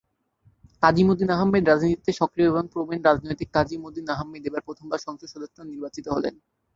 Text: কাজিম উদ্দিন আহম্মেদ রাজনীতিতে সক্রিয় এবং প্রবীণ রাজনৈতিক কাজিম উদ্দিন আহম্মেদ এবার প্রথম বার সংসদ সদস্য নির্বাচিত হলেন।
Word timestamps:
কাজিম 0.83 1.07
উদ্দিন 1.09 1.29
আহম্মেদ 1.31 1.63
রাজনীতিতে 1.65 2.11
সক্রিয় 2.19 2.47
এবং 2.47 2.63
প্রবীণ 2.73 2.99
রাজনৈতিক 3.03 3.49
কাজিম 3.53 3.81
উদ্দিন 3.87 4.05
আহম্মেদ 4.09 4.43
এবার 4.45 4.65
প্রথম 4.67 4.85
বার 4.91 5.05
সংসদ 5.07 5.27
সদস্য 5.33 5.57
নির্বাচিত 5.63 6.05
হলেন। 6.15 6.33